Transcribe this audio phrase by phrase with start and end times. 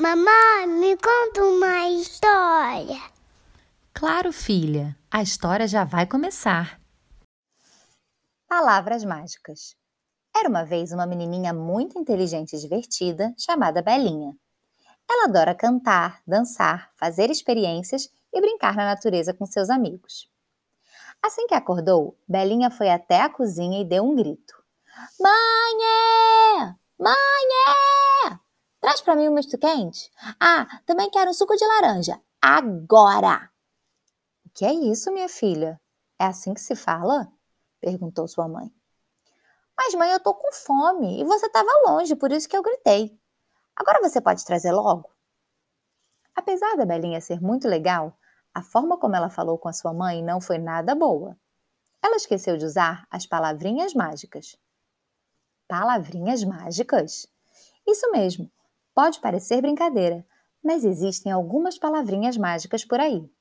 [0.00, 3.02] Mamãe, me conta uma história.
[3.92, 6.80] Claro, filha, a história já vai começar.
[8.48, 9.76] Palavras mágicas.
[10.34, 14.34] Era uma vez uma menininha muito inteligente e divertida chamada Belinha.
[15.06, 20.30] Ela adora cantar, dançar, fazer experiências e brincar na natureza com seus amigos.
[21.22, 24.54] Assim que acordou, Belinha foi até a cozinha e deu um grito.
[25.20, 26.74] Mãe!
[26.98, 27.40] Mãe!
[28.80, 30.10] Traz para mim um misto quente.
[30.40, 32.20] Ah, também quero um suco de laranja.
[32.40, 33.50] Agora!
[34.46, 35.80] O que é isso, minha filha?
[36.18, 37.30] É assim que se fala?
[37.80, 38.72] Perguntou sua mãe.
[39.76, 43.18] Mas, mãe, eu tô com fome e você estava longe, por isso que eu gritei.
[43.76, 45.10] Agora você pode trazer logo?
[46.34, 48.18] Apesar da Belinha ser muito legal,
[48.54, 51.36] a forma como ela falou com a sua mãe não foi nada boa.
[52.02, 54.56] Ela esqueceu de usar as palavrinhas mágicas.
[55.68, 57.26] Palavrinhas mágicas?
[57.86, 58.50] Isso mesmo,
[59.00, 60.26] pode parecer brincadeira,
[60.62, 63.32] mas existem algumas palavrinhas mágicas por aí.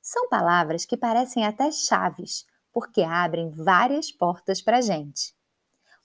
[0.00, 5.36] São palavras que parecem até chaves, porque abrem várias portas para a gente.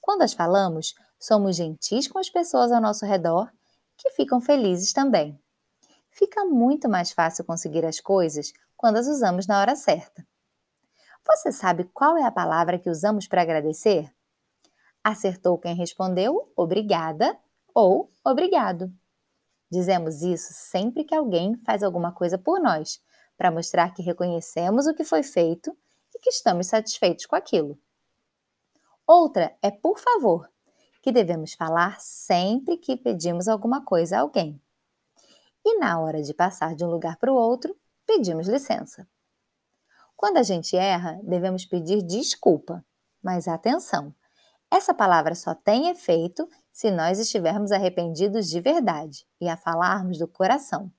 [0.02, 3.50] Quando as falamos, somos gentis com as pessoas ao nosso redor,
[3.96, 5.42] que ficam felizes também.
[6.10, 10.28] Fica muito mais fácil conseguir as coisas quando as usamos na hora certa.
[11.26, 14.14] Você sabe qual é a palavra que usamos para agradecer?
[15.02, 17.40] Acertou quem respondeu obrigada
[17.76, 18.92] ou obrigado.
[19.70, 23.02] Dizemos isso sempre que alguém faz alguma coisa por nós,
[23.38, 25.78] para mostrar que reconhecemos o que foi feito
[26.16, 27.78] e que estamos satisfeitos com aquilo.
[29.06, 30.50] Outra é por favor,
[31.02, 34.60] que devemos falar sempre que pedimos alguma coisa a alguém.
[35.66, 39.08] E na hora de passar de um lugar para o outro, pedimos licença.
[40.16, 42.86] Quando a gente erra, devemos pedir desculpa,
[43.22, 44.16] mas atenção!
[44.72, 50.28] Essa palavra só tem efeito se nós estivermos arrependidos de verdade e a falarmos do
[50.28, 50.92] coração.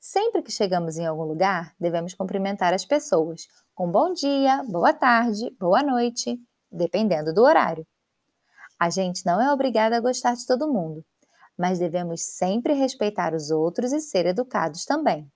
[0.00, 5.48] Sempre que chegamos em algum lugar, devemos cumprimentar as pessoas com bom dia, boa tarde,
[5.60, 6.36] boa noite,
[6.72, 7.86] dependendo do horário.
[8.80, 11.04] A gente não é obrigada a gostar de todo mundo,
[11.56, 15.30] mas devemos sempre respeitar os outros e ser educados também.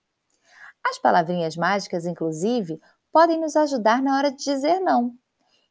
[0.84, 2.81] As palavrinhas mágicas, inclusive,
[3.12, 5.15] podem nos ajudar na hora de dizer não.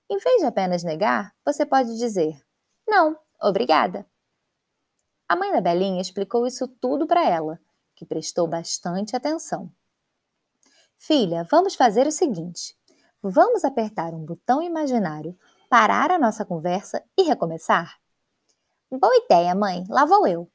[0.09, 2.41] Em vez de apenas negar, você pode dizer:
[2.87, 4.05] Não, obrigada.
[5.27, 7.59] A mãe da Belinha explicou isso tudo para ela,
[7.95, 9.71] que prestou bastante atenção.
[10.97, 12.77] Filha, vamos fazer o seguinte:
[13.21, 15.37] vamos apertar um botão imaginário,
[15.69, 17.97] parar a nossa conversa e recomeçar?
[18.91, 19.85] Boa ideia, mãe.
[19.89, 20.51] Lá vou eu.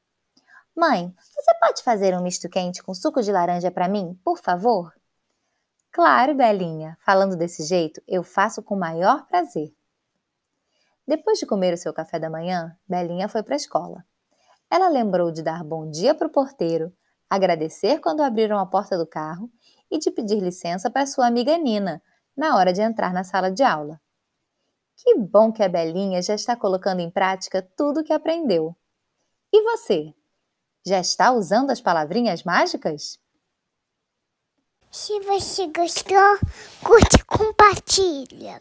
[0.77, 4.93] Mãe, você pode fazer um misto quente com suco de laranja para mim, por favor?
[5.91, 6.99] Claro, Belinha.
[7.01, 9.75] Falando desse jeito, eu faço com o maior prazer.
[11.07, 14.05] Depois de comer o seu café da manhã, Belinha foi para a escola.
[14.71, 16.93] Ela lembrou de dar bom dia para o porteiro,
[17.31, 19.51] agradecer quando abriram a porta do carro
[19.91, 22.03] e de pedir licença para sua amiga Nina
[22.37, 24.01] na hora de entrar na sala de aula.
[24.97, 28.75] Que bom que a Belinha já está colocando em prática tudo o que aprendeu.
[29.53, 30.15] E você?
[30.85, 33.19] Já está usando as palavrinhas mágicas?
[34.91, 36.39] Se você gostou,
[36.83, 38.55] curte e compartilha.